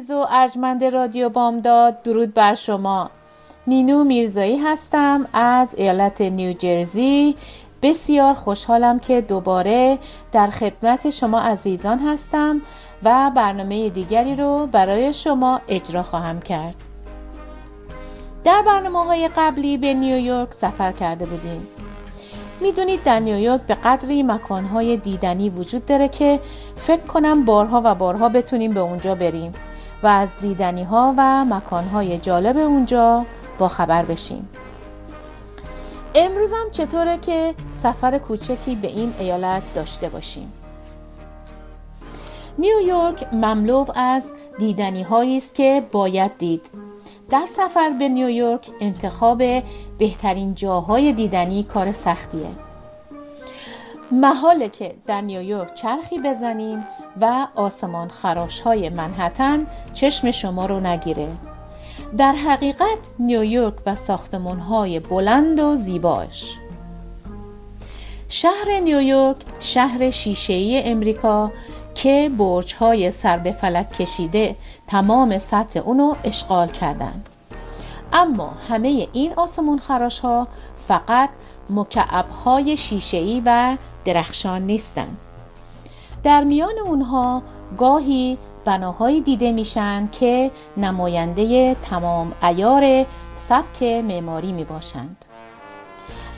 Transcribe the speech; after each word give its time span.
عزیز 0.00 0.10
و 0.10 0.26
ارجمند 0.30 0.84
رادیو 0.84 1.28
بامداد 1.28 2.02
درود 2.02 2.34
بر 2.34 2.54
شما. 2.54 3.10
مینو 3.66 4.04
میرزایی 4.04 4.56
هستم 4.58 5.28
از 5.32 5.74
ایالت 5.78 6.20
نیوجرسی 6.20 7.36
بسیار 7.82 8.34
خوشحالم 8.34 8.98
که 8.98 9.20
دوباره 9.20 9.98
در 10.32 10.46
خدمت 10.46 11.10
شما 11.10 11.40
عزیزان 11.40 11.98
هستم 11.98 12.60
و 13.02 13.30
برنامه 13.36 13.88
دیگری 13.90 14.36
رو 14.36 14.68
برای 14.72 15.12
شما 15.12 15.60
اجرا 15.68 16.02
خواهم 16.02 16.40
کرد. 16.40 16.74
در 18.44 18.62
برنامه 18.66 19.04
های 19.04 19.28
قبلی 19.36 19.76
به 19.76 19.94
نیویورک 19.94 20.54
سفر 20.54 20.92
کرده 20.92 21.26
بودیم. 21.26 21.68
می‌دونید 22.60 23.02
در 23.02 23.20
نیویورک 23.20 23.60
به 23.60 23.74
قدری 23.74 24.22
مکانهای 24.22 24.96
دیدنی 24.96 25.50
وجود 25.50 25.86
داره 25.86 26.08
که 26.08 26.40
فکر 26.76 27.02
کنم 27.02 27.44
بارها 27.44 27.82
و 27.84 27.94
بارها 27.94 28.28
بتونیم 28.28 28.72
به 28.72 28.80
اونجا 28.80 29.14
بریم. 29.14 29.52
و 30.02 30.06
از 30.06 30.38
دیدنی 30.38 30.82
ها 30.82 31.14
و 31.16 31.44
مکانهای 31.44 32.18
جالب 32.18 32.56
اونجا 32.56 33.26
با 33.58 33.68
خبر 33.68 34.04
بشیم. 34.04 34.48
امروز 36.14 36.52
هم 36.52 36.70
چطوره 36.72 37.18
که 37.18 37.54
سفر 37.72 38.18
کوچکی 38.18 38.76
به 38.76 38.88
این 38.88 39.14
ایالت 39.18 39.62
داشته 39.74 40.08
باشیم؟ 40.08 40.52
نیویورک 42.58 43.32
مملو 43.32 43.86
از 43.94 44.32
دیدنی 44.58 45.02
هایی 45.02 45.36
است 45.36 45.54
که 45.54 45.82
باید 45.92 46.38
دید. 46.38 46.70
در 47.30 47.46
سفر 47.46 47.90
به 47.90 48.08
نیویورک 48.08 48.70
انتخاب 48.80 49.42
بهترین 49.98 50.54
جاهای 50.54 51.12
دیدنی 51.12 51.62
کار 51.62 51.92
سختیه. 51.92 52.48
محاله 54.10 54.68
که 54.68 54.94
در 55.06 55.20
نیویورک 55.20 55.74
چرخی 55.74 56.18
بزنیم 56.18 56.86
و 57.20 57.46
آسمان 57.54 58.08
خراش 58.08 58.60
های 58.60 58.88
منحتن 58.88 59.66
چشم 59.94 60.30
شما 60.30 60.66
رو 60.66 60.80
نگیره 60.80 61.28
در 62.18 62.32
حقیقت 62.32 62.98
نیویورک 63.18 63.74
و 63.86 63.94
ساختمان 63.94 64.58
های 64.58 65.00
بلند 65.00 65.60
و 65.60 65.74
زیباش 65.74 66.56
شهر 68.28 68.80
نیویورک 68.82 69.36
شهر 69.60 70.10
شیشه‌ای 70.10 70.82
امریکا 70.82 71.52
که 71.94 72.30
برج 72.38 72.74
های 72.74 73.10
سر 73.10 73.38
به 73.38 73.52
فلک 73.52 73.90
کشیده 73.90 74.56
تمام 74.86 75.38
سطح 75.38 75.80
اونو 75.80 76.14
اشغال 76.24 76.68
کردند. 76.68 77.28
اما 78.12 78.52
همه 78.68 79.08
این 79.12 79.32
آسمون 79.36 79.78
خراش 79.78 80.20
ها 80.20 80.48
فقط 80.76 81.30
مکعب 81.70 82.28
های 82.44 82.76
شیشه‌ای 82.76 83.42
و 83.46 83.76
درخشان 84.04 84.62
نیستند. 84.62 85.16
در 86.22 86.44
میان 86.44 86.78
اونها 86.86 87.42
گاهی 87.78 88.38
بناهایی 88.64 89.20
دیده 89.20 89.52
میشن 89.52 90.08
که 90.08 90.50
نماینده 90.76 91.74
تمام 91.74 92.32
ایار 92.42 93.06
سبک 93.36 93.82
معماری 93.82 94.52
می 94.52 94.64
باشند. 94.64 95.24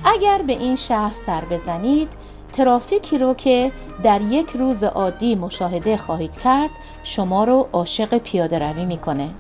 اگر 0.05 0.43
به 0.47 0.53
این 0.53 0.77
شهر 0.77 1.13
سر 1.13 1.45
بزنید 1.45 2.09
ترافیکی 2.53 3.19
رو 3.19 3.35
که 3.35 3.73
در 4.03 4.21
یک 4.21 4.51
روز 4.51 4.85
عادی 4.85 5.35
مشاهده 5.35 5.97
خواهید 5.97 6.39
کرد 6.41 6.71
شما 7.05 7.45
رو 7.45 7.69
عاشق 7.73 8.19
پیاده 8.19 8.59
روی 8.59 8.85
می‌کنه 8.85 9.31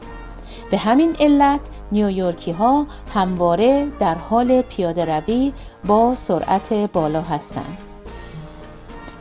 به 0.70 0.78
همین 0.78 1.16
علت 1.20 1.60
نیویورکی 1.92 2.52
ها 2.52 2.86
همواره 3.14 3.88
در 4.00 4.14
حال 4.14 4.62
پیاده 4.62 5.04
روی 5.04 5.52
با 5.84 6.14
سرعت 6.14 6.72
بالا 6.72 7.20
هستند. 7.20 7.91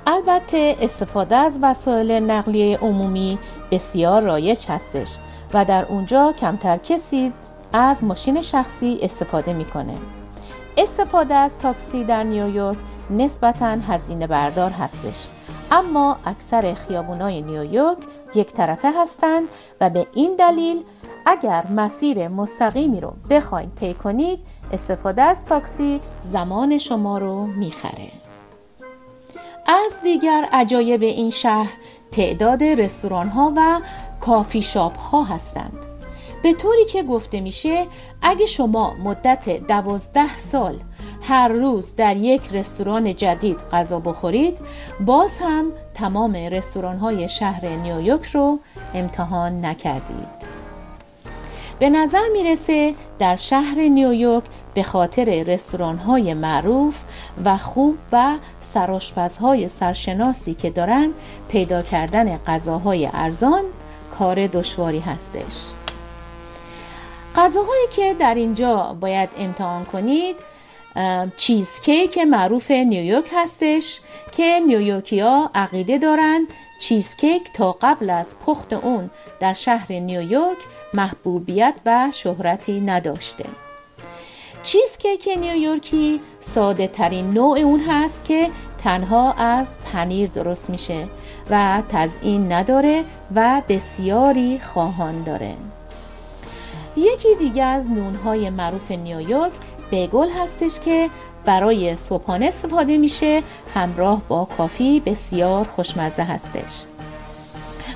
البته 0.08 0.78
استفاده 0.82 1.36
از 1.36 1.60
وسایل 1.62 2.12
نقلیه 2.12 2.78
عمومی 2.78 3.40
بسیار 3.72 4.22
رایج 4.22 4.66
هستش 4.68 5.18
و 5.54 5.66
در 5.66 5.86
اونجا 5.86 6.32
کمتر 6.32 6.78
کسی 6.78 7.34
از 7.74 8.04
ماشین 8.04 8.42
شخصی 8.42 9.00
استفاده 9.02 9.54
می‌کنه. 9.54 9.94
استفاده 10.78 11.34
از 11.34 11.60
تاکسی 11.60 12.04
در 12.04 12.24
نیویورک 12.24 12.78
نسبتا 13.10 13.66
هزینه 13.66 14.28
بردار 14.28 14.70
هستش 14.70 15.28
اما 15.72 16.18
اکثر 16.26 16.74
خیابونای 16.74 17.42
نیویورک 17.42 17.98
یک 18.36 18.54
طرفه 18.54 18.92
هستند 19.02 19.48
و 19.82 19.90
به 19.90 20.08
این 20.14 20.36
دلیل 20.36 20.84
اگر 21.26 21.68
مسیر 21.68 22.28
مستقیمی 22.28 23.02
رو 23.02 23.14
بخواید 23.30 23.76
طی 23.76 23.94
کنید 23.94 24.40
استفاده 24.72 25.22
از 25.22 25.46
تاکسی 25.46 26.00
زمان 26.24 26.78
شما 26.78 27.18
رو 27.18 27.46
می‌خره 27.46 28.21
از 29.68 30.02
دیگر 30.04 30.48
عجایب 30.52 31.02
این 31.02 31.30
شهر 31.30 31.72
تعداد 32.12 32.64
رستوران 32.64 33.30
ها 33.30 33.54
و 33.58 33.80
کافی 34.20 34.62
شاپ 34.62 34.98
ها 34.98 35.24
هستند. 35.24 35.86
به 36.44 36.54
طوری 36.54 36.86
که 36.86 37.04
گفته 37.04 37.42
میشه 37.42 37.88
اگه 38.22 38.46
شما 38.46 38.94
مدت 39.04 39.68
دوازده 39.68 40.40
سال 40.40 40.80
هر 41.22 41.48
روز 41.48 41.96
در 41.96 42.18
یک 42.18 42.42
رستوران 42.52 43.16
جدید 43.16 43.58
غذا 43.72 44.00
بخورید 44.00 44.58
باز 45.00 45.38
هم 45.38 45.72
تمام 45.94 46.36
رستوران 46.36 46.98
های 46.98 47.30
شهر 47.30 47.66
نیویورک 47.66 48.26
رو 48.26 48.60
امتحان 48.94 49.66
نکردید. 49.66 50.51
به 51.82 51.90
نظر 51.90 52.28
می‌رسه 52.34 52.96
در 53.20 53.36
شهر 53.36 53.76
نیویورک 53.76 54.44
به 54.74 54.84
خاطر 54.84 55.44
رستوران 55.44 55.98
های 55.98 56.34
معروف 56.34 57.00
و 57.46 57.58
خوب 57.58 57.98
و 58.12 58.38
سراشپزهای 58.62 59.70
سرشناسی 59.70 60.54
که 60.54 60.70
دارن 60.70 61.10
پیدا 61.50 61.82
کردن 61.82 62.38
غذاهای 62.38 63.10
ارزان 63.14 63.64
کار 64.20 64.48
دشواری 64.48 65.00
هستش. 65.00 65.54
غذاهایی 67.36 67.88
که 67.96 68.16
در 68.20 68.36
اینجا 68.36 68.98
باید 69.00 69.30
امتحان 69.38 69.86
کنید 69.86 70.36
چیز 71.38 71.80
کیک 71.82 72.18
معروف 72.18 72.72
نیویورک 72.72 73.26
هستش 73.36 74.00
که 74.38 74.60
نیویورکی 74.68 75.20
ها 75.20 75.52
عقیده 75.56 75.98
دارند 75.98 76.48
چیز 76.82 77.16
کیک 77.16 77.54
تا 77.54 77.78
قبل 77.82 78.10
از 78.10 78.36
پخت 78.46 78.74
اون 78.74 79.10
در 79.40 79.54
شهر 79.54 79.92
نیویورک 79.92 80.58
محبوبیت 80.94 81.74
و 81.86 82.10
شهرتی 82.14 82.82
نداشته. 82.82 83.46
چیز 84.64 84.98
کیک 84.98 85.30
نیویورکی 85.38 86.22
ساده 86.40 86.88
ترین 86.88 87.30
نوع 87.30 87.60
اون 87.60 87.80
هست 87.80 88.26
که 88.26 88.50
تنها 88.84 89.34
از 89.34 89.78
پنیر 89.80 90.30
درست 90.30 90.70
میشه 90.70 91.08
و 91.50 91.84
تزئین 91.90 92.52
نداره 92.52 93.04
و 93.36 93.62
بسیاری 93.70 94.60
خواهان 94.60 95.24
داره. 95.24 95.56
یکی 96.98 97.36
دیگه 97.40 97.64
از 97.64 97.90
نونهای 97.92 98.50
معروف 98.50 98.92
نیویورک 98.92 99.54
بیگل 99.92 100.30
هستش 100.30 100.80
که 100.80 101.10
برای 101.46 101.96
صبحانه 101.96 102.46
استفاده 102.46 102.98
میشه 102.98 103.44
همراه 103.76 104.22
با 104.28 104.46
کافی 104.46 105.00
بسیار 105.00 105.66
خوشمزه 105.66 106.24
هستش. 106.24 106.82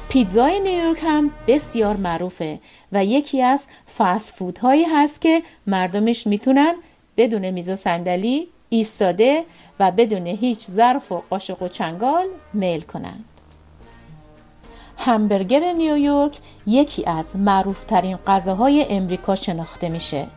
پیتزای 0.10 0.60
نیویورک 0.60 1.00
هم 1.04 1.32
بسیار 1.48 1.96
معروفه 1.96 2.60
و 2.92 3.06
یکی 3.06 3.42
از 3.42 3.68
فست 3.98 4.36
فود 4.36 4.58
هایی 4.58 4.84
هست 4.84 5.22
که 5.22 5.44
مردمش 5.68 6.28
می‌تونن 6.28 6.74
بدون 7.18 7.50
میز 7.50 7.70
و 7.70 7.76
صندلی 7.76 8.48
ایستاده 8.70 9.44
و 9.80 9.92
بدون 9.92 10.28
هیچ 10.28 10.68
ظرف 10.68 11.12
و 11.12 11.24
قاشق 11.30 11.62
و 11.62 11.68
چنگال 11.68 12.26
میل 12.54 12.82
کنند. 12.82 13.26
همبرگر 14.98 15.74
نیویورک 15.74 16.38
یکی 16.68 17.06
از 17.06 17.36
معروفترین 17.36 18.18
غذاهای 18.28 18.86
امریکا 18.90 19.36
شناخته 19.36 19.90
میشه. 19.90 20.28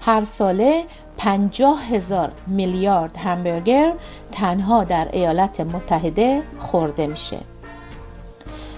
هر 0.00 0.24
ساله 0.24 0.84
پنجاه 1.18 1.84
هزار 1.84 2.32
میلیارد 2.46 3.16
همبرگر 3.16 3.92
تنها 4.32 4.84
در 4.84 5.08
ایالات 5.12 5.60
متحده 5.60 6.42
خورده 6.58 7.06
میشه. 7.06 7.38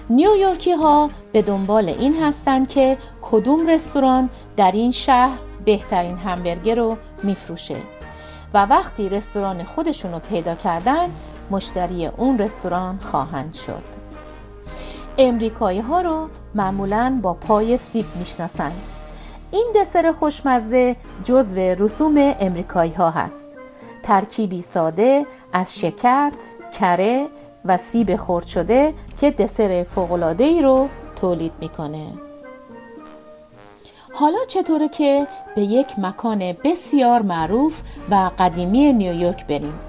نیویورکی 0.09 0.71
ها 0.71 1.09
به 1.31 1.41
دنبال 1.41 1.89
این 1.89 2.23
هستند 2.23 2.67
که 2.67 2.97
کدوم 3.21 3.67
رستوران 3.67 4.29
در 4.57 4.71
این 4.71 4.91
شهر 4.91 5.37
بهترین 5.65 6.17
همبرگر 6.17 6.75
رو 6.75 6.97
میفروشه 7.23 7.77
و 8.53 8.65
وقتی 8.65 9.09
رستوران 9.09 9.63
خودشون 9.63 10.11
رو 10.11 10.19
پیدا 10.19 10.55
کردن 10.55 11.09
مشتری 11.51 12.07
اون 12.07 12.37
رستوران 12.37 12.99
خواهند 12.99 13.53
شد. 13.53 13.83
امریکایی 15.17 15.79
ها 15.79 16.01
رو 16.01 16.29
معمولا 16.55 17.19
با 17.21 17.33
پای 17.33 17.77
سیب 17.77 18.05
می‌شناسن. 18.15 18.71
این 19.51 19.67
دسر 19.75 20.11
خوشمزه 20.19 20.95
جزو 21.23 21.59
رسوم 21.59 22.33
امریکایی 22.39 22.93
ها 22.93 23.09
هست. 23.09 23.57
ترکیبی 24.03 24.61
ساده 24.61 25.25
از 25.53 25.79
شکر، 25.79 26.31
کره 26.79 27.27
و 27.65 27.77
سیب 27.77 28.15
خرد 28.15 28.45
شده 28.45 28.93
که 29.21 29.31
دسر 29.31 29.83
فوقلاده 29.83 30.43
ای 30.43 30.61
رو 30.61 30.89
تولید 31.15 31.51
می‌کنه. 31.59 32.13
حالا 34.13 34.37
چطوره 34.47 34.89
که 34.89 35.27
به 35.55 35.61
یک 35.61 35.87
مکان 35.99 36.53
بسیار 36.63 37.21
معروف 37.21 37.81
و 38.11 38.31
قدیمی 38.39 38.93
نیویورک 38.93 39.47
بریم. 39.47 39.79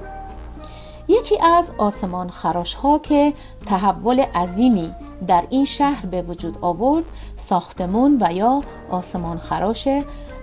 یکی 1.09 1.39
از 1.43 1.71
آسمان 1.79 2.31
خراش 2.31 2.75
ها 2.75 2.99
که 2.99 3.33
تحول 3.67 4.21
عظیمی 4.21 4.95
در 5.27 5.45
این 5.51 5.65
شهر 5.65 6.07
به 6.07 6.23
وجود 6.23 6.59
آورد 6.61 7.05
ساختمون 7.37 8.19
و 8.21 8.33
یا 8.33 8.63
آسمان 8.91 9.39
خراش 9.39 9.89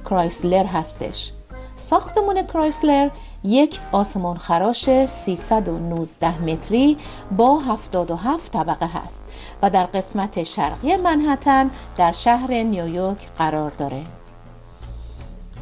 کرایسلر 0.05 0.65
هستش. 0.65 1.31
ساختمون 1.75 2.43
کرایسلر 2.43 3.09
یک 3.43 3.79
آسمان 3.91 4.37
خراش 4.37 5.05
319 5.05 6.41
متری 6.41 6.97
با 7.37 7.59
77 7.59 8.51
طبقه 8.51 8.85
هست 8.85 9.25
و 9.61 9.69
در 9.69 9.85
قسمت 9.85 10.43
شرقی 10.43 10.95
منحتن 10.95 11.71
در 11.97 12.11
شهر 12.11 12.53
نیویورک 12.63 13.27
قرار 13.37 13.71
داره. 13.71 14.03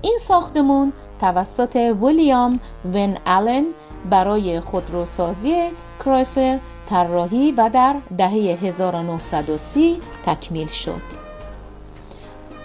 این 0.02 0.18
ساختمون 0.22 0.94
توسط 1.22 1.76
ویلیام 2.02 2.60
ون 2.94 3.18
آلن 3.26 3.66
برای 4.10 4.60
خودروسازی 4.60 5.70
کرایسلر 6.06 6.60
طراحی 6.90 7.52
و 7.52 7.70
در 7.70 7.96
دهه 8.18 8.58
1930 8.62 10.00
تکمیل 10.26 10.68
شد. 10.68 11.02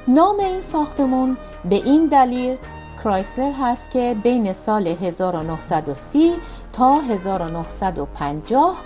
نام 0.08 0.40
این 0.40 0.60
ساختمون 0.60 1.36
به 1.64 1.76
این 1.76 2.06
دلیل 2.06 2.56
کرایسلر 3.04 3.52
هست 3.52 3.90
که 3.90 4.16
بین 4.22 4.52
سال 4.52 4.86
1930 4.86 6.32
تا 6.72 7.00
1950 7.00 8.76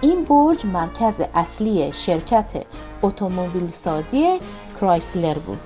این 0.00 0.24
برج 0.24 0.66
مرکز 0.66 1.20
اصلی 1.34 1.92
شرکت 1.92 2.64
اتومبیل 3.02 3.68
سازی 3.68 4.38
کرایسلر 4.80 5.38
بود. 5.38 5.58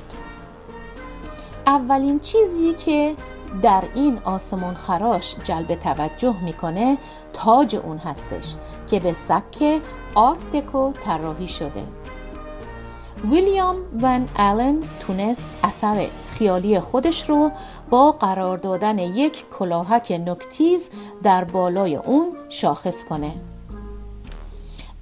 اولین 1.67 2.21
چیزی 2.21 2.73
که 2.73 3.15
در 3.63 3.85
این 3.95 4.19
آسمان 4.25 4.75
خراش 4.75 5.37
جلب 5.45 5.75
توجه 5.75 6.41
می‌کنه 6.43 6.99
تاج 7.33 7.77
اون 7.77 7.99
هستش 7.99 8.55
که 8.91 9.01
به 9.01 9.13
سکه 9.13 9.81
آرت 10.15 10.51
دکو 10.51 10.93
طراحی 10.93 11.49
شده. 11.49 11.85
ویلیام 13.31 13.77
ون 14.03 14.29
آلن 14.39 14.83
تونست 15.01 15.49
اثر 15.63 16.07
خیالی 16.31 16.81
خودش 16.81 17.31
رو 17.31 17.51
با 17.91 18.13
قرار 18.13 18.59
دادن 18.59 18.99
یک 18.99 19.45
کلاهک 19.51 20.21
نکتیز 20.27 20.91
در 21.23 21.45
بالای 21.45 21.97
اون 21.97 22.33
شاخص 22.49 23.05
کنه. 23.05 23.33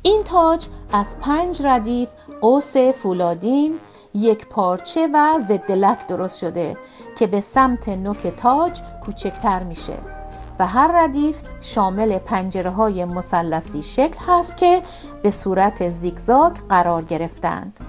این 0.02 0.22
تاج 0.24 0.66
از 0.92 1.18
پنج 1.20 1.62
ردیف 1.64 2.08
قوس 2.40 2.76
فولادین 2.76 3.80
یک 4.14 4.48
پارچه 4.48 5.08
و 5.12 5.38
ضد 5.38 5.72
لک 5.72 6.06
درست 6.06 6.38
شده 6.38 6.76
که 7.18 7.26
به 7.26 7.40
سمت 7.40 7.88
نوک 7.88 8.26
تاج 8.26 8.80
کوچکتر 9.04 9.62
میشه 9.62 9.96
و 10.58 10.66
هر 10.66 10.90
ردیف 11.04 11.42
شامل 11.60 12.18
پنجره 12.18 12.70
های 12.70 13.04
مسلسی 13.04 13.82
شکل 13.82 14.18
هست 14.28 14.56
که 14.56 14.82
به 15.22 15.30
صورت 15.30 15.90
زیگزاگ 15.90 16.52
قرار 16.68 17.02
گرفتند. 17.02 17.80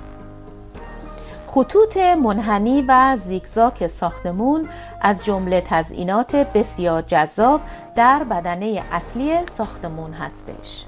خطوط 1.47 1.97
منحنی 1.97 2.85
و 2.87 3.17
زیگزاگ 3.17 3.87
ساختمون 3.87 4.69
از 5.01 5.25
جمله 5.25 5.61
تزئینات 5.61 6.35
بسیار 6.35 7.01
جذاب 7.01 7.61
در 7.95 8.23
بدنه 8.23 8.83
اصلی 8.91 9.45
ساختمون 9.45 10.13
هستش. 10.13 10.85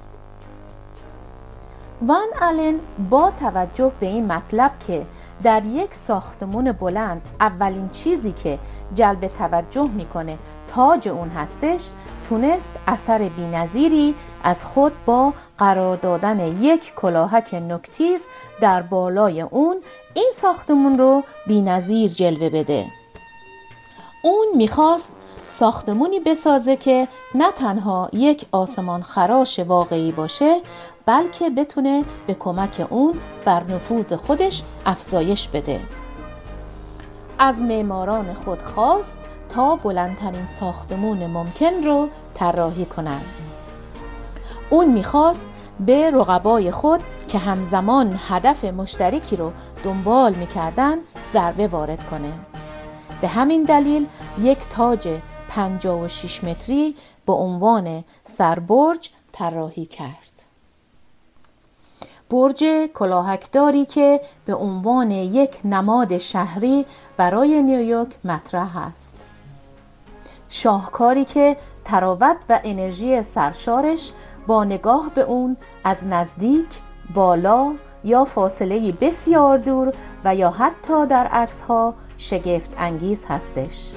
وان 2.01 2.27
آلن 2.41 2.79
با 3.09 3.31
توجه 3.31 3.91
به 3.99 4.05
این 4.05 4.25
مطلب 4.25 4.71
که 4.87 5.05
در 5.43 5.65
یک 5.65 5.95
ساختمون 5.95 6.71
بلند 6.71 7.21
اولین 7.39 7.89
چیزی 7.89 8.31
که 8.31 8.59
جلب 8.93 9.27
توجه 9.27 9.89
می‌کنه 9.89 10.37
تاج 10.67 11.07
اون 11.07 11.29
هستش 11.29 11.89
تونست 12.29 12.75
اثر 12.87 13.29
بینظیری 13.29 14.15
از 14.43 14.65
خود 14.65 14.93
با 15.05 15.33
قرار 15.57 15.97
دادن 15.97 16.39
یک 16.39 16.93
کلاهک 16.95 17.53
نکتیز 17.53 18.25
در 18.61 18.81
بالای 18.81 19.41
اون 19.41 19.81
این 20.13 20.31
ساختمون 20.33 20.99
رو 20.99 21.23
بینظیر 21.47 22.11
جلوه 22.11 22.49
بده. 22.49 22.85
اون 24.23 24.47
می‌خواست 24.55 25.15
ساختمونی 25.47 26.19
بسازه 26.19 26.75
که 26.75 27.07
نه 27.35 27.51
تنها 27.51 28.09
یک 28.13 28.45
آسمان 28.51 29.01
خراش 29.03 29.59
واقعی 29.59 30.11
باشه 30.11 30.61
بلکه 31.05 31.49
بتونه 31.49 32.03
به 32.27 32.33
کمک 32.33 32.87
اون 32.89 33.19
بر 33.45 33.63
نفوذ 33.63 34.13
خودش 34.13 34.63
افزایش 34.85 35.47
بده. 35.47 35.81
از 37.39 37.61
معماران 37.61 38.33
خود 38.33 38.61
خواست 38.61 39.19
تا 39.49 39.75
بلندترین 39.75 40.45
ساختمون 40.45 41.27
ممکن 41.27 41.83
رو 41.83 42.09
طراحی 42.33 42.85
کنن. 42.85 43.21
اون 44.69 44.91
می‌خواست 44.91 45.49
به 45.79 46.11
رقبای 46.11 46.71
خود 46.71 47.01
که 47.27 47.37
همزمان 47.37 48.19
هدف 48.27 48.65
مشترکی 48.65 49.35
رو 49.35 49.51
دنبال 49.83 50.33
می‌کردن 50.33 50.97
ضربه 51.33 51.67
وارد 51.67 52.05
کنه. 52.05 52.33
به 53.21 53.27
همین 53.27 53.63
دلیل 53.63 54.07
یک 54.39 54.59
تاج 54.69 55.07
56 55.49 56.43
متری 56.43 56.95
به 57.25 57.33
عنوان 57.33 58.03
سربرج 58.23 59.09
طراحی 59.31 59.85
کرد. 59.85 60.24
برج 62.29 62.63
کلاهکداری 62.93 63.85
که 63.85 64.21
به 64.45 64.55
عنوان 64.55 65.11
یک 65.11 65.59
نماد 65.65 66.17
شهری 66.17 66.85
برای 67.17 67.63
نیویورک 67.63 68.09
مطرح 68.23 68.77
است. 68.77 69.25
شاهکاری 70.49 71.25
که 71.25 71.57
تراوت 71.85 72.37
و 72.49 72.59
انرژی 72.63 73.21
سرشارش 73.21 74.11
با 74.47 74.63
نگاه 74.63 75.11
به 75.15 75.21
اون 75.21 75.57
از 75.83 76.07
نزدیک 76.07 76.67
بالا 77.13 77.73
یا 78.03 78.25
فاصله 78.25 78.91
بسیار 78.91 79.57
دور 79.57 79.93
و 80.23 80.35
یا 80.35 80.49
حتی 80.49 81.05
در 81.05 81.27
عکس 81.27 81.61
ها 81.61 81.93
شگفت 82.17 82.75
انگیز 82.77 83.25
هستش. 83.29 83.91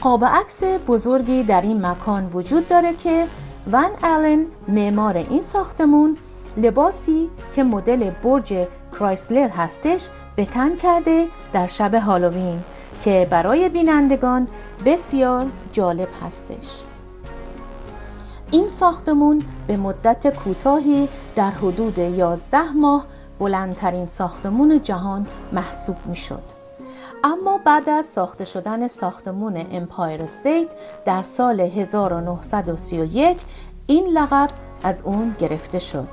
قاب 0.00 0.24
عکس 0.24 0.62
بزرگی 0.86 1.42
در 1.42 1.60
این 1.60 1.86
مکان 1.86 2.30
وجود 2.34 2.68
داره 2.68 2.94
که 2.94 3.28
ون 3.72 3.90
آلن 4.02 4.46
معمار 4.68 5.16
این 5.16 5.42
ساختمون 5.42 6.16
لباسی 6.56 7.30
که 7.54 7.64
مدل 7.64 8.10
برج 8.10 8.66
کرایسلر 8.92 9.48
هستش 9.48 10.08
به 10.36 10.44
تن 10.44 10.76
کرده 10.76 11.26
در 11.52 11.66
شب 11.66 11.94
هالووین 11.94 12.60
که 13.04 13.26
برای 13.30 13.68
بینندگان 13.68 14.48
بسیار 14.84 15.46
جالب 15.72 16.08
هستش 16.26 16.82
این 18.50 18.68
ساختمون 18.68 19.42
به 19.66 19.76
مدت 19.76 20.36
کوتاهی 20.36 21.08
در 21.36 21.50
حدود 21.50 21.98
11 21.98 22.72
ماه 22.72 23.06
بلندترین 23.38 24.06
ساختمون 24.06 24.82
جهان 24.82 25.26
محسوب 25.52 25.96
می 26.06 26.16
شد. 26.16 26.42
اما 27.24 27.60
بعد 27.64 27.88
از 27.88 28.06
ساخته 28.06 28.44
شدن 28.44 28.88
ساختمون 28.88 29.66
امپایر 29.72 30.22
استیت 30.22 30.68
در 31.04 31.22
سال 31.22 31.60
1931 31.60 33.40
این 33.86 34.06
لقب 34.06 34.50
از 34.82 35.02
اون 35.02 35.36
گرفته 35.38 35.78
شد. 35.78 36.08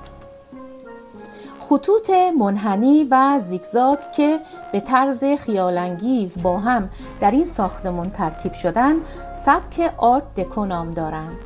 خطوط 1.74 2.10
منحنی 2.40 3.08
و 3.12 3.40
زیگزاگ 3.40 3.98
که 4.16 4.40
به 4.72 4.80
طرز 4.80 5.24
خیالانگیز 5.24 6.42
با 6.42 6.58
هم 6.58 6.90
در 7.20 7.32
این 7.32 7.46
ساختمون 7.46 8.10
ترکیب 8.10 8.54
شدن 8.54 8.96
سبک 9.36 9.94
آرت 9.98 10.36
دکو 10.36 10.66
نام 10.66 10.94
دارند. 10.94 11.38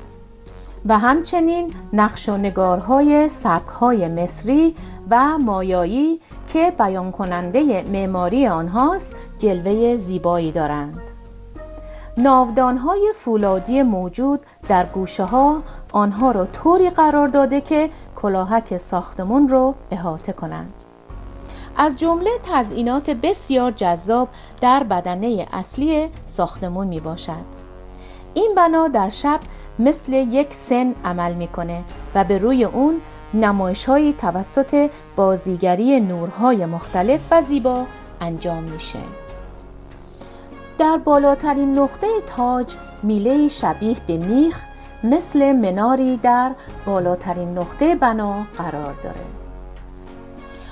و 0.86 1.00
همچنین 1.00 1.74
نقش 1.93 2.29
و 2.29 2.38
نگارهای 2.38 3.29
سبکهای 3.29 4.07
مصری 4.07 4.75
و 5.10 5.38
مایایی 5.38 6.19
که 6.53 6.74
بیان 6.79 7.12
کننده 7.12 7.84
معماری 7.84 8.48
آنهاست 8.48 9.15
جلوه 9.38 9.96
زیبایی 9.96 10.51
دارند. 10.51 11.16
ناودانهای 12.17 13.12
فولادی 13.15 13.81
موجود 13.81 14.39
در 14.67 14.86
گوشه 14.86 15.24
ها 15.24 15.63
آنها 15.93 16.31
را 16.31 16.45
طوری 16.45 16.89
قرار 16.89 17.27
داده 17.27 17.62
که 17.62 17.89
کلاهک 18.15 18.77
ساختمون 18.77 19.47
رو 19.47 19.75
احاطه 19.91 20.33
کنند. 20.33 20.74
از 21.77 22.00
جمله 22.00 22.29
تزئینات 22.43 23.09
بسیار 23.09 23.71
جذاب 23.71 24.29
در 24.62 24.83
بدنه 24.83 25.47
اصلی 25.53 26.09
ساختمون 26.25 26.88
می 26.88 27.00
باشد 27.00 27.57
این 28.33 28.53
بنا 28.57 28.88
در 28.88 29.09
شب 29.09 29.39
مثل 29.79 30.13
یک 30.13 30.53
سن 30.53 30.95
عمل 31.05 31.33
می‌کنه 31.33 31.83
و 32.15 32.24
به 32.24 32.38
روی 32.38 32.63
اون 32.63 33.01
نمایش 33.33 33.86
های 33.86 34.13
توسط 34.13 34.89
بازیگری 35.15 36.00
نورهای 36.00 36.65
مختلف 36.65 37.21
و 37.31 37.41
زیبا 37.41 37.86
انجام 38.21 38.63
میشه. 38.63 39.26
در 40.77 40.98
بالاترین 40.98 41.79
نقطه 41.79 42.07
تاج 42.25 42.75
میله 43.03 43.48
شبیه 43.48 43.98
به 44.07 44.17
میخ 44.17 44.62
مثل 45.03 45.51
مناری 45.51 46.17
در 46.17 46.51
بالاترین 46.86 47.57
نقطه 47.57 47.96
بنا 47.96 48.43
قرار 48.57 48.93
داره. 48.93 49.25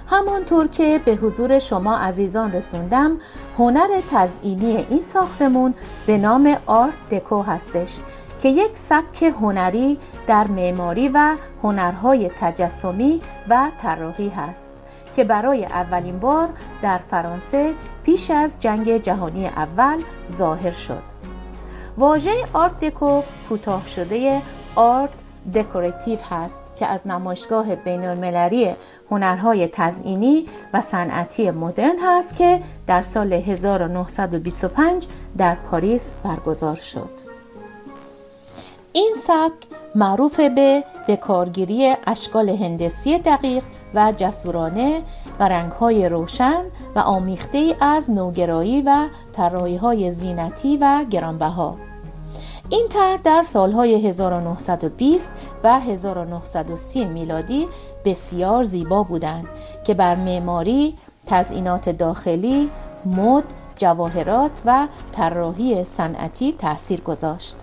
همانطور 0.07 0.67
که 0.67 1.01
به 1.05 1.15
حضور 1.15 1.59
شما 1.59 1.97
عزیزان 1.97 2.51
رسوندم 2.51 3.17
هنر 3.57 3.88
تزئینی 4.12 4.85
این 4.89 5.01
ساختمون 5.01 5.74
به 6.07 6.17
نام 6.17 6.57
آرت 6.65 7.09
دکو 7.12 7.41
هستش 7.41 8.00
که 8.41 8.50
یک 8.50 8.71
سبک 8.74 9.24
هنری 9.24 9.97
در 10.27 10.47
معماری 10.47 11.09
و 11.09 11.35
هنرهای 11.63 12.29
تجسمی 12.39 13.21
و 13.50 13.67
طراحی 13.81 14.29
هست. 14.29 14.77
که 15.15 15.24
برای 15.24 15.65
اولین 15.65 16.19
بار 16.19 16.50
در 16.81 16.98
فرانسه 16.98 17.74
پیش 18.03 18.31
از 18.31 18.60
جنگ 18.60 18.98
جهانی 18.98 19.48
اول 19.48 19.98
ظاهر 20.31 20.72
شد. 20.72 21.03
واژه 21.98 22.31
آرت 22.53 22.79
دکو 22.79 23.22
کوتاه 23.50 23.88
شده 23.88 24.41
آرت 24.75 25.10
دکوراتیو 25.55 26.19
هست 26.29 26.63
که 26.79 26.86
از 26.86 27.07
نمایشگاه 27.07 27.75
بین 27.75 28.05
المللی 28.05 28.75
هنرهای 29.12 29.67
تزئینی 29.67 30.45
و 30.74 30.81
صنعتی 30.81 31.51
مدرن 31.51 31.95
هست 32.03 32.38
که 32.38 32.62
در 32.88 33.01
سال 33.01 33.34
1925 33.34 35.07
در 35.38 35.55
پاریس 35.55 36.12
برگزار 36.24 36.75
شد. 36.75 37.10
این 38.93 39.13
سبک 39.17 39.67
معروف 39.95 40.39
به 40.39 40.84
بکارگیری 41.07 41.93
اشکال 42.07 42.50
هندسی 42.50 43.19
دقیق 43.19 43.63
و 43.95 44.13
جسورانه 44.17 45.03
و 45.39 45.43
رنگهای 45.43 46.09
روشن 46.09 46.63
و 46.95 46.99
آمیخته 46.99 47.75
از 47.81 48.11
نوگرایی 48.11 48.81
و 48.81 49.07
طراحی 49.33 49.75
های 49.75 50.11
زینتی 50.11 50.77
و 50.77 51.05
گرانبها 51.09 51.77
این 52.69 52.87
طرح 52.89 53.17
در 53.23 53.41
سالهای 53.41 54.07
1920 54.07 55.33
و 55.63 55.79
1930 55.79 57.05
میلادی 57.05 57.67
بسیار 58.05 58.63
زیبا 58.63 59.03
بودند 59.03 59.45
که 59.83 59.93
بر 59.93 60.15
معماری، 60.15 60.97
تزئینات 61.25 61.89
داخلی، 61.89 62.69
مد، 63.05 63.43
جواهرات 63.77 64.61
و 64.65 64.87
طراحی 65.11 65.83
صنعتی 65.83 66.53
تاثیر 66.53 67.01
گذاشت. 67.01 67.55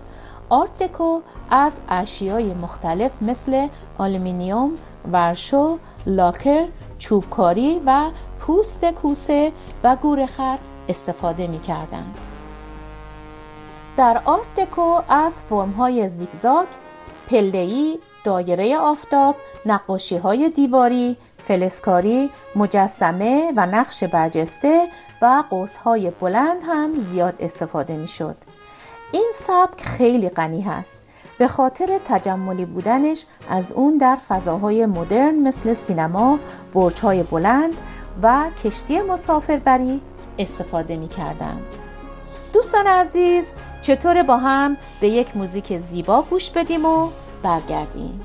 آرت 0.49 0.77
دکو 0.77 1.21
از 1.49 1.79
اشیای 1.89 2.53
مختلف 2.53 3.21
مثل 3.21 3.67
آلومینیوم، 3.97 4.71
ورشو، 5.11 5.79
لاکر، 6.05 6.67
چوبکاری 6.97 7.81
و 7.85 8.09
پوست 8.39 8.85
کوسه 8.85 9.51
و 9.83 9.95
گورخر 9.95 10.57
استفاده 10.89 11.47
می 11.47 11.59
کردند. 11.59 12.17
در 13.97 14.21
آرت 14.25 14.55
دکو 14.55 15.01
از 15.09 15.43
فرمهای 15.43 16.07
زیگزاگ، 16.07 16.67
پلهی، 17.27 17.99
دایره 18.23 18.77
آفتاب، 18.77 19.35
نقاشی 19.65 20.17
های 20.17 20.49
دیواری، 20.49 21.17
فلزکاری، 21.37 22.29
مجسمه 22.55 23.53
و 23.55 23.65
نقش 23.65 24.03
برجسته 24.03 24.87
و 25.21 25.43
های 25.83 26.11
بلند 26.11 26.61
هم 26.67 26.93
زیاد 26.97 27.35
استفاده 27.39 27.95
می 27.95 28.07
شد. 28.07 28.35
این 29.11 29.31
سبک 29.33 29.81
خیلی 29.81 30.29
غنی 30.29 30.61
هست 30.61 31.02
به 31.37 31.47
خاطر 31.47 31.99
تجملی 32.05 32.65
بودنش 32.65 33.25
از 33.49 33.71
اون 33.71 33.97
در 33.97 34.15
فضاهای 34.15 34.85
مدرن 34.85 35.35
مثل 35.35 35.73
سینما، 35.73 36.39
برجهای 36.73 37.23
بلند 37.23 37.73
و 38.21 38.49
کشتی 38.63 39.01
مسافربری 39.01 40.01
استفاده 40.39 40.97
می 40.97 41.07
کردن. 41.07 41.61
دوستان 42.53 42.87
عزیز 42.87 43.51
چطور 43.81 44.23
با 44.23 44.37
هم 44.37 44.77
به 45.01 45.09
یک 45.09 45.37
موزیک 45.37 45.77
زیبا 45.77 46.21
گوش 46.21 46.49
بدیم 46.49 46.85
و 46.85 47.09
برگردیم 47.43 48.21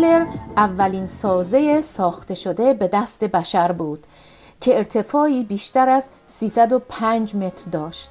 کرایسلر 0.00 0.26
اولین 0.56 1.06
سازه 1.06 1.82
ساخته 1.82 2.34
شده 2.34 2.74
به 2.74 2.88
دست 2.88 3.24
بشر 3.24 3.72
بود 3.72 4.06
که 4.60 4.76
ارتفاعی 4.76 5.44
بیشتر 5.44 5.88
از 5.88 6.08
305 6.26 7.34
متر 7.34 7.70
داشت. 7.70 8.10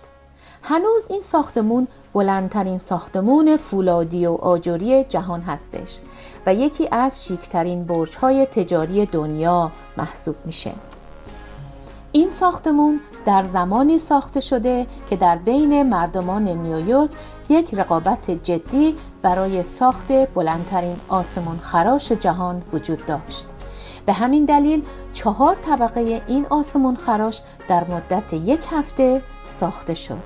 هنوز 0.63 1.07
این 1.09 1.21
ساختمون 1.21 1.87
بلندترین 2.13 2.77
ساختمون 2.77 3.57
فولادی 3.57 4.25
و 4.25 4.31
آجوری 4.31 5.03
جهان 5.03 5.41
هستش 5.41 5.99
و 6.45 6.53
یکی 6.53 6.87
از 6.91 7.25
شیکترین 7.25 7.83
برج‌های 7.83 8.45
تجاری 8.45 9.05
دنیا 9.05 9.71
محسوب 9.97 10.35
میشه. 10.45 10.71
این 12.11 12.29
ساختمون 12.29 12.99
در 13.25 13.43
زمانی 13.43 13.97
ساخته 13.97 14.39
شده 14.39 14.87
که 15.09 15.15
در 15.15 15.35
بین 15.35 15.83
مردمان 15.83 16.47
نیویورک 16.47 17.09
یک 17.49 17.73
رقابت 17.73 18.31
جدی 18.31 18.95
برای 19.21 19.63
ساخت 19.63 20.11
بلندترین 20.35 20.95
آسمان 21.09 21.59
خراش 21.59 22.11
جهان 22.11 22.61
وجود 22.73 23.05
داشت. 23.05 23.47
به 24.05 24.13
همین 24.13 24.45
دلیل 24.45 24.85
چهار 25.13 25.55
طبقه 25.55 26.21
این 26.27 26.45
آسمان 26.49 26.95
خراش 26.95 27.41
در 27.67 27.83
مدت 27.83 28.33
یک 28.33 28.61
هفته 28.71 29.21
ساخته 29.47 29.93
شد 29.93 30.23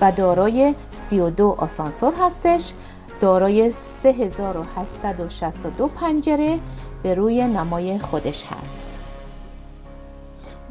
و 0.00 0.12
دارای 0.12 0.74
32 0.92 1.56
آسانسور 1.58 2.14
هستش 2.20 2.72
دارای 3.20 3.70
3862 3.70 5.86
پنجره 5.86 6.60
به 7.02 7.14
روی 7.14 7.48
نمای 7.48 7.98
خودش 7.98 8.44
هست 8.44 8.99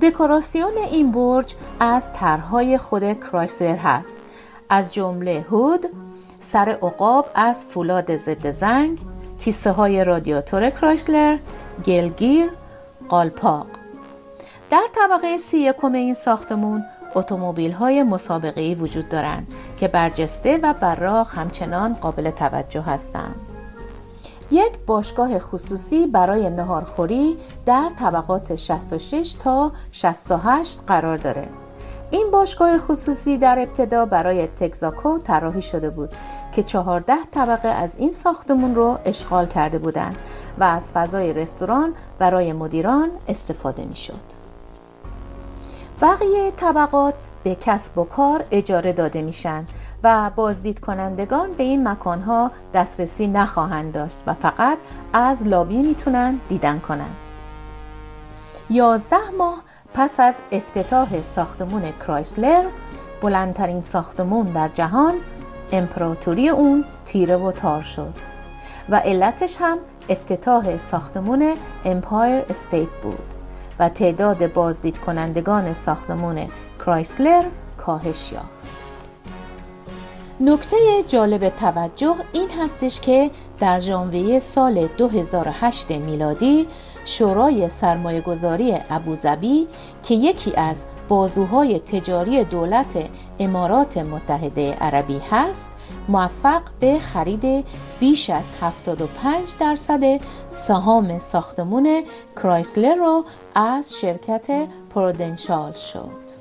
دکوراسیون 0.02 0.74
این 0.92 1.12
برج 1.12 1.56
از 1.80 2.14
طرحهای 2.14 2.78
خود 2.78 3.20
کرایسلر 3.20 3.76
هست 3.76 4.24
از 4.70 4.94
جمله 4.94 5.46
هود 5.52 5.86
سر 6.40 6.78
عقاب 6.82 7.30
از 7.36 7.66
فولاد 7.66 8.18
ضد 8.18 8.52
زنگ 8.52 9.00
کیسه 9.40 9.72
های 9.72 10.04
رادیاتور 10.04 10.70
کرایسلر 10.70 11.38
گلگیر 11.86 12.50
قالپاق 13.10 13.68
در 14.70 14.84
طبقه 14.96 15.38
سی 15.38 15.58
یکم 15.58 15.94
این 15.94 16.14
ساختمون 16.14 16.86
اتومبیل 17.16 17.72
های 17.72 18.04
مسابقه 18.04 18.76
وجود 18.80 19.10
دارند 19.10 19.48
که 19.80 19.88
برجسته 19.88 20.60
و 20.64 20.74
براق 20.74 21.28
همچنان 21.28 21.94
قابل 21.94 22.30
توجه 22.30 22.82
هستند. 22.82 23.49
یک 24.52 24.78
باشگاه 24.86 25.40
خصوصی 25.40 26.08
برای 26.08 26.50
نهارخوری 26.50 27.38
در 27.66 27.90
طبقات 28.00 28.56
66 28.56 29.36
تا 29.40 29.72
68 29.92 30.80
قرار 30.88 31.18
داره. 31.18 31.50
این 32.12 32.32
باشگاه 32.32 32.78
خصوصی 32.78 33.38
در 33.38 33.60
ابتدا 33.60 34.06
برای 34.06 34.48
تگزاکو 34.48 35.18
طراحی 35.18 35.62
شده 35.62 35.90
بود 35.90 36.10
که 36.56 36.64
چهارده 36.64 37.26
طبقه 37.32 37.68
از 37.68 37.98
این 37.98 38.12
ساختمون 38.12 38.76
رو 38.76 39.00
اشغال 39.06 39.46
کرده 39.46 39.80
بودند 39.80 40.18
و 40.60 40.64
از 40.64 40.92
فضای 40.92 41.34
رستوران 41.34 41.94
برای 42.20 42.54
مدیران 42.54 43.10
استفاده 43.28 43.86
می 43.86 43.96
شد. 43.96 44.40
بقیه 46.02 46.52
طبقات 46.52 47.14
به 47.44 47.56
کسب 47.56 47.98
و 47.98 48.04
کار 48.04 48.46
اجاره 48.52 48.94
داده 48.94 49.22
میشن 49.22 49.66
و 50.04 50.32
بازدید 50.36 50.80
کنندگان 50.80 51.52
به 51.52 51.64
این 51.64 51.88
مکانها 51.88 52.52
دسترسی 52.74 53.28
نخواهند 53.28 53.94
داشت 53.94 54.22
و 54.28 54.34
فقط 54.34 54.78
از 55.14 55.48
لابی 55.48 55.82
می‌تونن 55.82 56.40
دیدن 56.50 56.80
کنند. 56.80 57.16
یازده 58.70 59.32
ماه 59.38 59.62
پس 59.94 60.20
از 60.20 60.36
افتتاح 60.52 61.22
ساختمون 61.22 61.84
کرایسلر 62.06 62.66
بلندترین 63.22 63.82
ساختمون 63.82 64.46
در 64.46 64.68
جهان 64.68 65.14
امپراتوری 65.72 66.50
اون 66.50 66.86
تیره 67.06 67.38
و 67.38 67.52
تار 67.52 67.82
شد 67.82 68.14
و 68.90 68.96
علتش 68.96 69.58
هم 69.60 69.78
افتتاح 70.10 70.78
ساختمون 70.78 71.56
امپایر 71.86 72.44
استیت 72.50 72.90
بود 73.04 73.34
و 73.80 73.90
تعداد 73.90 74.54
بازدید 74.54 75.00
کنندگان 75.00 75.74
ساختمون 75.74 76.48
کرایسلر 76.80 77.44
کاهش 77.78 78.32
یافت. 78.32 78.59
نکته 80.42 80.78
جالب 81.08 81.50
توجه 81.50 82.16
این 82.34 82.50
هستش 82.50 83.02
که 83.02 83.32
در 83.60 83.80
ژانویه 83.80 84.40
سال 84.40 84.88
2008 84.88 85.92
میلادی 85.92 86.68
شورای 87.06 87.70
سرمایه 87.70 88.22
گذاری 88.22 88.78
ابوظبی 88.90 89.68
که 90.04 90.16
یکی 90.16 90.54
از 90.56 90.86
بازوهای 91.08 91.80
تجاری 91.80 92.44
دولت 92.44 93.10
امارات 93.40 93.98
متحده 93.98 94.74
عربی 94.74 95.22
هست 95.32 95.72
موفق 96.08 96.62
به 96.80 97.00
خرید 97.00 97.66
بیش 98.00 98.30
از 98.30 98.46
75 98.62 99.50
درصد 99.60 100.20
سهام 100.50 101.20
ساختمون 101.20 102.04
کرایسلر 102.36 102.96
رو 102.96 103.26
از 103.56 103.94
شرکت 103.94 104.68
پرودنشال 104.90 105.74
شد. 105.74 106.39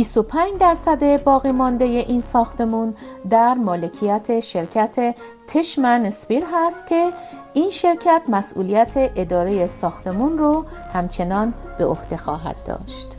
25 0.00 0.58
درصد 0.60 1.22
باقی 1.22 1.52
مانده 1.52 1.84
این 1.84 2.20
ساختمون 2.20 2.94
در 3.30 3.54
مالکیت 3.54 4.40
شرکت 4.40 5.14
تشمن 5.46 6.06
اسپیر 6.06 6.44
هست 6.54 6.86
که 6.86 7.12
این 7.54 7.70
شرکت 7.70 8.22
مسئولیت 8.28 8.92
اداره 8.96 9.66
ساختمون 9.66 10.38
رو 10.38 10.64
همچنان 10.92 11.54
به 11.78 11.86
عهده 11.86 12.16
خواهد 12.16 12.56
داشت. 12.64 13.16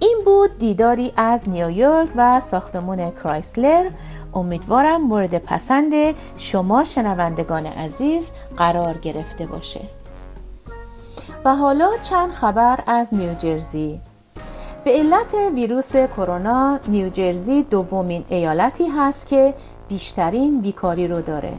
این 0.00 0.22
بود 0.24 0.58
دیداری 0.58 1.12
از 1.16 1.48
نیویورک 1.48 2.08
و 2.16 2.40
ساختمون 2.40 3.10
کرایسلر. 3.10 3.90
امیدوارم 4.34 5.02
مورد 5.02 5.38
پسند 5.38 5.92
شما 6.36 6.84
شنوندگان 6.84 7.66
عزیز 7.66 8.30
قرار 8.56 8.98
گرفته 8.98 9.46
باشه. 9.46 9.80
و 11.44 11.54
حالا 11.54 11.90
چند 12.02 12.30
خبر 12.30 12.78
از 12.86 13.14
نیوجرسی 13.14 14.00
به 14.84 14.90
علت 14.90 15.34
ویروس 15.54 15.96
کرونا 15.96 16.78
نیوجرسی 16.88 17.62
دومین 17.62 18.24
ایالتی 18.28 18.88
هست 18.88 19.28
که 19.28 19.54
بیشترین 19.88 20.60
بیکاری 20.60 21.08
رو 21.08 21.20
داره 21.20 21.52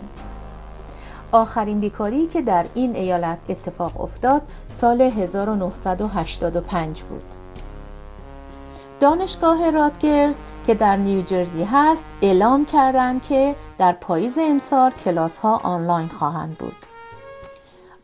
آخرین 1.31 1.79
بیکاری 1.79 2.27
که 2.27 2.41
در 2.41 2.65
این 2.73 2.95
ایالت 2.95 3.37
اتفاق 3.49 4.01
افتاد 4.01 4.41
سال 4.69 5.01
1985 5.01 7.01
بود 7.01 7.23
دانشگاه 8.99 9.71
رادگرز 9.71 10.39
که 10.67 10.73
در 10.73 10.95
نیوجرسی 10.95 11.63
هست 11.63 12.07
اعلام 12.21 12.65
کردند 12.65 13.23
که 13.23 13.55
در 13.77 13.91
پاییز 13.91 14.37
امسال 14.37 14.91
کلاس 14.91 15.37
ها 15.37 15.61
آنلاین 15.63 16.07
خواهند 16.07 16.57
بود. 16.57 16.75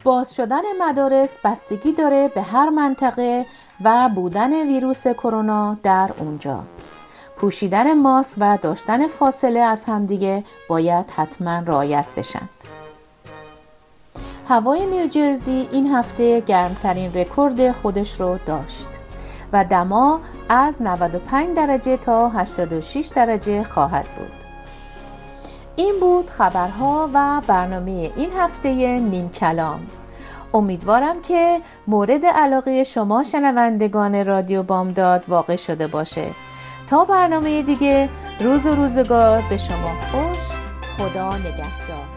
باز 0.04 0.36
شدن 0.36 0.62
مدارس 0.82 1.38
بستگی 1.44 1.92
داره 1.92 2.28
به 2.28 2.42
هر 2.42 2.70
منطقه 2.70 3.46
و 3.84 4.10
بودن 4.16 4.68
ویروس 4.68 5.08
کرونا 5.08 5.78
در 5.84 6.12
اونجا. 6.18 6.64
پوشیدن 7.36 7.94
ماسک 7.94 8.36
و 8.38 8.58
داشتن 8.62 9.08
فاصله 9.08 9.60
از 9.60 9.84
همدیگه 9.84 10.44
باید 10.70 11.12
حتما 11.12 11.60
رعایت 11.60 12.06
بشند. 12.18 12.50
هوای 14.48 14.86
نیوجرسی 14.86 15.70
این 15.72 15.88
هفته 15.88 16.40
گرمترین 16.40 17.14
رکورد 17.14 17.72
خودش 17.72 18.20
رو 18.20 18.38
داشت. 18.46 18.90
و 19.54 19.64
دما 19.64 20.20
از 20.50 20.82
95 20.82 21.56
درجه 21.58 21.98
تا 21.98 22.30
86 22.30 23.12
درجه 23.16 23.64
خواهد 23.64 24.06
بود 24.18 24.32
این 25.76 26.00
بود 26.00 26.30
خبرها 26.30 27.10
و 27.14 27.42
برنامه 27.48 28.12
این 28.16 28.30
هفته 28.38 29.00
نیم 29.00 29.30
کلام 29.30 29.88
امیدوارم 30.56 31.22
که 31.22 31.62
مورد 31.88 32.26
علاقه 32.26 32.84
شما 32.84 33.24
شنوندگان 33.24 34.26
رادیو 34.26 34.64
بامداد 34.64 35.26
واقع 35.28 35.56
شده 35.56 35.88
باشه. 35.88 36.28
تا 36.90 37.06
برنامه 37.06 37.62
دیگه 37.62 38.10
روز 38.40 38.66
و 38.66 38.76
روزگار 38.76 39.44
به 39.50 39.58
شما 39.58 39.92
خوش 40.12 40.44
خدا 40.98 41.38
نگهدار. 41.38 42.15